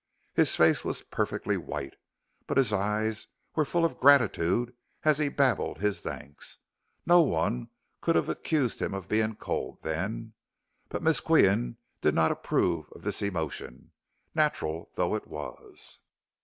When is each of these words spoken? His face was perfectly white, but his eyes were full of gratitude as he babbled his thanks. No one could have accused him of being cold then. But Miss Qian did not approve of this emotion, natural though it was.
His 0.33 0.55
face 0.55 0.83
was 0.83 1.03
perfectly 1.03 1.57
white, 1.57 1.93
but 2.47 2.57
his 2.57 2.73
eyes 2.73 3.27
were 3.53 3.63
full 3.63 3.85
of 3.85 3.99
gratitude 3.99 4.75
as 5.03 5.19
he 5.19 5.29
babbled 5.29 5.77
his 5.77 6.01
thanks. 6.01 6.57
No 7.05 7.21
one 7.21 7.69
could 8.01 8.15
have 8.15 8.27
accused 8.27 8.81
him 8.81 8.95
of 8.95 9.07
being 9.07 9.35
cold 9.35 9.83
then. 9.83 10.33
But 10.89 11.03
Miss 11.03 11.21
Qian 11.21 11.75
did 12.01 12.15
not 12.15 12.31
approve 12.31 12.89
of 12.93 13.03
this 13.03 13.21
emotion, 13.21 13.91
natural 14.33 14.89
though 14.95 15.13
it 15.13 15.27
was. 15.27 15.99